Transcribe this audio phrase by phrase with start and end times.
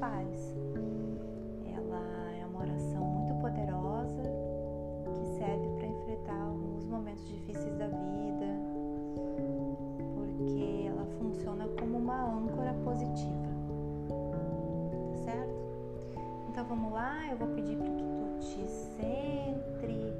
[0.00, 0.56] Pais.
[1.66, 4.22] Ela é uma oração muito poderosa
[5.12, 8.46] que serve para enfrentar os momentos difíceis da vida,
[10.14, 13.48] porque ela funciona como uma âncora positiva,
[15.10, 15.54] tá certo?
[16.48, 20.14] Então vamos lá, eu vou pedir para que tu te centre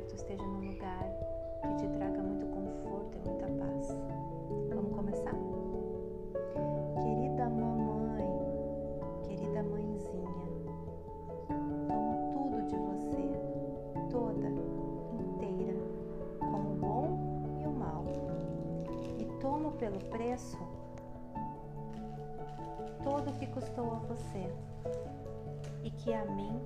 [0.00, 1.04] que tu esteja num lugar
[1.62, 3.96] que te traga muito conforto e muita paz.
[4.72, 5.34] Vamos começar?
[7.02, 8.28] Querida mamãe,
[9.24, 10.46] querida mãezinha,
[11.88, 14.48] tomo tudo de você, toda,
[15.18, 15.80] inteira,
[16.38, 18.04] com o bom e o mal.
[19.18, 20.58] E tomo pelo preço
[23.02, 24.48] todo o que custou a você
[25.82, 26.60] e que a mim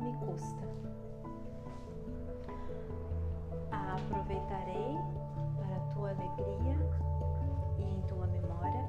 [0.00, 0.68] me custa.
[4.10, 4.96] Aproveitarei
[5.58, 6.76] para a tua alegria
[7.78, 8.88] e em tua memória.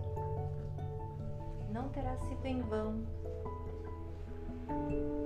[1.74, 3.04] Não terá sido em vão.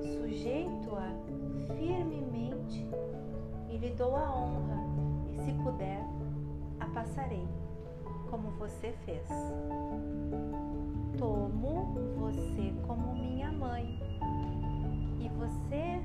[0.01, 1.11] Sujeito-a
[1.75, 2.87] firmemente
[3.69, 4.83] e lhe dou a honra,
[5.31, 6.03] e se puder,
[6.79, 7.47] a passarei,
[8.31, 9.27] como você fez.
[11.19, 13.99] Tomo você como minha mãe
[15.19, 16.03] e você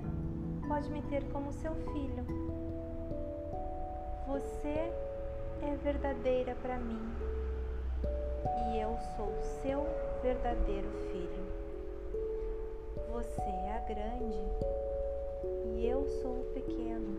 [0.69, 2.27] pode me ter como seu filho.
[4.29, 4.93] Você
[5.63, 7.01] é verdadeira para mim
[8.71, 9.87] e eu sou seu
[10.23, 11.47] verdadeiro filho.
[13.11, 14.39] Você é a grande
[15.65, 17.17] e eu sou o pequeno.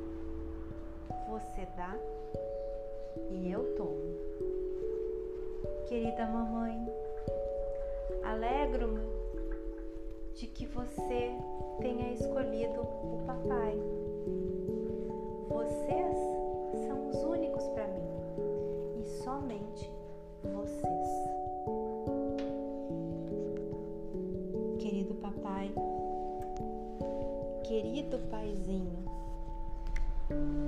[1.30, 1.98] Você dá
[3.32, 4.14] e eu tomo.
[5.88, 6.78] Querida mamãe,
[8.24, 9.02] alegro-me
[10.36, 11.32] de que você
[11.82, 13.76] tenha escolhido o papai.
[15.50, 16.29] Vocês
[19.30, 19.92] somente
[20.44, 21.08] vocês.
[24.80, 25.72] Querido papai,
[27.64, 29.06] querido paizinho,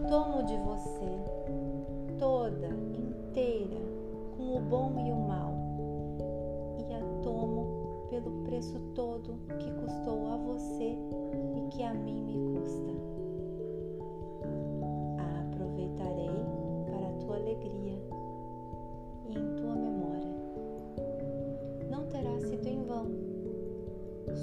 [0.08, 3.82] tomo de você toda, inteira,
[4.38, 5.56] com o bom e o mal,
[6.88, 10.96] e a tomo pelo preço todo que custou a você
[11.56, 13.31] e que a mim me custa.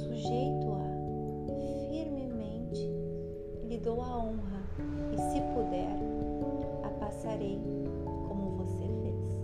[0.08, 0.88] Sujeito-a
[1.86, 2.91] firmemente,
[3.64, 4.62] lhe dou a honra
[5.12, 5.98] e, se puder,
[6.82, 7.60] a passarei
[8.26, 9.36] como você fez.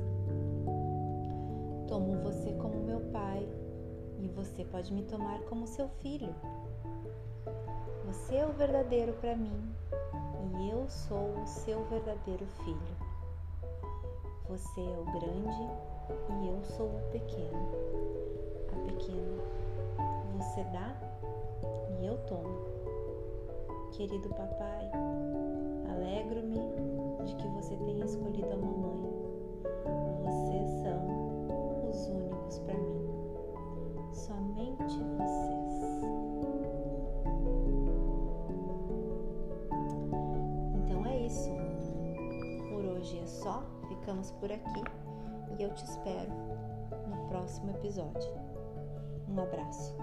[1.86, 3.47] Tomo você como meu pai
[4.19, 6.34] e você pode me tomar como seu filho.
[8.06, 9.70] Você é o verdadeiro para mim
[10.62, 12.96] e eu sou o seu verdadeiro filho.
[14.48, 17.94] Você é o grande e eu sou o pequeno.
[20.55, 20.95] Você dá
[21.99, 22.61] e eu tomo.
[23.91, 24.89] Querido papai,
[25.91, 26.61] alegro-me
[27.25, 29.03] de que você tenha escolhido a mamãe.
[30.23, 34.12] Vocês são os únicos para mim.
[34.12, 36.05] Somente vocês.
[40.77, 41.51] Então é isso.
[42.69, 43.65] Por hoje é só.
[43.89, 44.85] Ficamos por aqui
[45.59, 46.31] e eu te espero
[47.09, 48.31] no próximo episódio.
[49.29, 49.97] Um abraço.